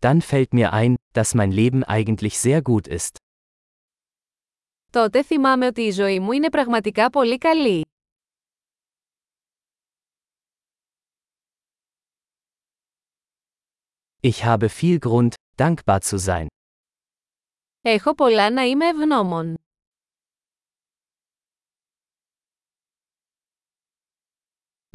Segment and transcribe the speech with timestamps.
[0.00, 3.16] Dann fällt mir ein, dass mein Leben eigentlich sehr gut ist.
[4.90, 7.84] Τότε θυμάμαι ότι η ζωή μου είναι πραγματικά πολύ καλή.
[14.20, 16.46] Ich habe viel Grund, dankbar zu sein.
[17.80, 19.54] Έχω πολλά να είμαι ευγνώμων.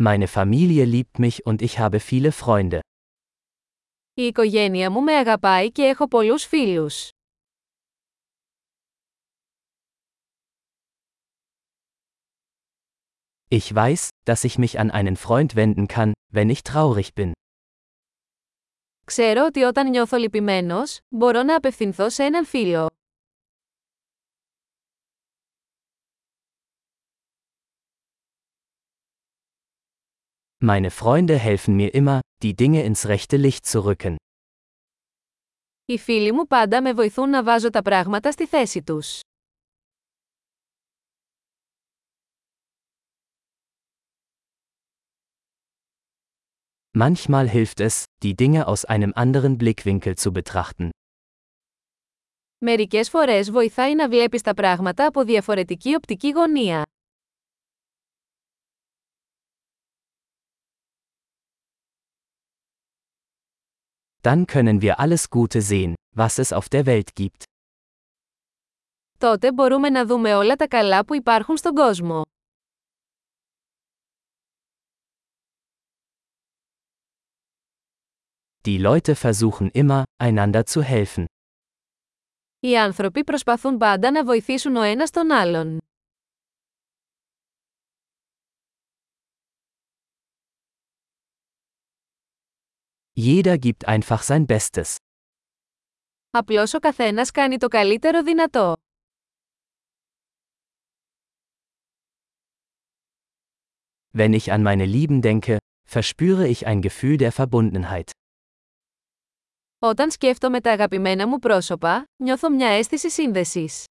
[0.02, 2.80] Meine Familie liebt mich und ich habe viele Freunde.
[4.14, 7.10] Η οικογένεια μου με αγαπάει και έχω πολλούς φίλους.
[13.52, 17.32] Ich weiß, dass ich mich an einen Freund wenden kann, wenn ich traurig bin.
[19.06, 22.88] Ξέρω ότι όταν νιώθω λυπημένος, μπορώ να απευθυνθώ σε έναν φίλο.
[30.62, 34.16] Meine Freunde helfen mir immer, die Dinge ins rechte Licht zu rücken.
[35.86, 39.20] Οι φίλοι μου πάντα με βοηθούν να βάζω τα πράγματα στη θέση τους.
[46.98, 50.90] Manchmal hilft es, die Dinge aus einem anderen Blickwinkel zu betrachten.
[52.58, 56.84] Μερικές φορές βοηθάει να βλέπεις τα πράγματα από διαφορετική οπτική γωνία.
[64.24, 67.44] Dann können wir alles Gute sehen, was es auf der Welt gibt.
[69.18, 72.22] Τότε μπορούμε να δούμε όλα τα καλά που υπάρχουν στον κόσμο.
[78.66, 81.26] Die Leute versuchen immer, einander zu helfen.
[82.60, 85.78] Οι άνθρωποι προσπαθούν πάντα να βοηθήσουν ο ένας τον άλλον.
[93.14, 94.96] Jeder gibt einfach sein Bestes.
[96.30, 98.74] Απλώς ο καθένας κάνει το καλύτερο δυνατό.
[104.14, 105.58] Wenn ich an meine Lieben denke,
[105.88, 108.10] verspüre ich ein Gefühl der Verbundenheit.
[109.80, 113.84] Όταν σκέφτομαι τα αγαπημένα μου πρόσωπα, νιώθω μια αίσθηση σύνδεσης.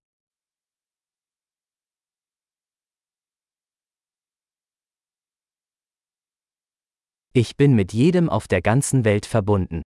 [7.32, 9.80] Ich bin mit jedem auf der ganzen Welt verbunden.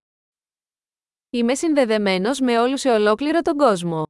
[1.31, 4.05] Είμαι συνδεδεμένος με όλους σε ολόκληρο τον κόσμο.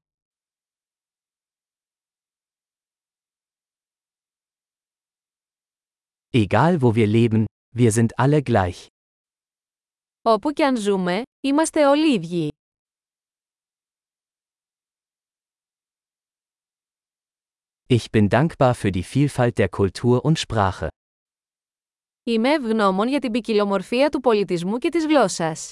[6.35, 7.45] Egal wo wir leben,
[7.77, 8.87] wir sind alle gleich.
[10.23, 12.49] Όπου και αν ζούμε, είμαστε όλοι ίδιοι.
[17.89, 20.89] Ich bin dankbar für die Vielfalt der Kultur und Sprache.
[22.27, 25.71] Είμαι ευγνώμων για την ποικιλομορφία του πολιτισμού και της γλώσσας.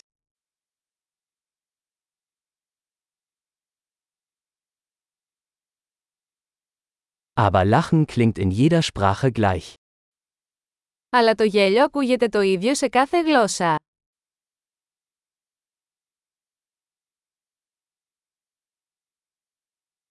[7.35, 9.75] Aber Lachen klingt in jeder Sprache gleich.
[11.11, 13.77] Αλλά το γέλιο ακούγεται το ίδιο σε κάθε γλώσσα.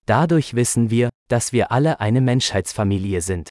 [0.05, 3.47] Dadurch wissen wir, dass wir alle eine Menschheitsfamilie sind.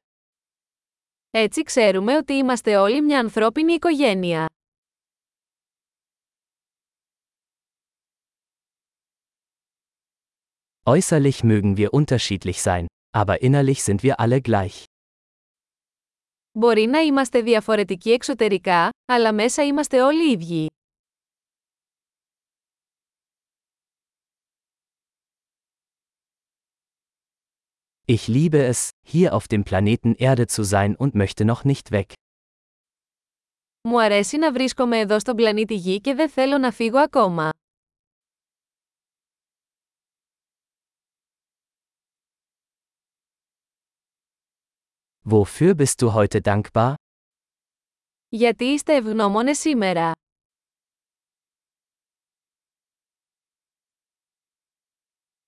[1.35, 4.45] Έτσι ξέρουμε ότι είμαστε όλοι μια ανθρώπινη οικογένεια.
[10.85, 14.83] Äußerlich mögen wir unterschiedlich sein, aber innerlich sind wir alle gleich.
[16.51, 20.67] Μπορεί να είμαστε διαφορετικοί εξωτερικά, αλλά μέσα είμαστε όλοι ίδιοι.
[28.04, 32.12] Ich liebe es, hier auf dem Planeten Erde zu sein und möchte noch nicht weg.
[33.88, 37.50] Μου αρέσει να βρίσκομαι εδώ στον πλανήτη Γη και δεν θέλω να φύγω ακόμα.
[45.30, 46.94] Wofür bist du heute dankbar?
[48.28, 50.12] Γιατί είστε ευγνώμονες σήμερα.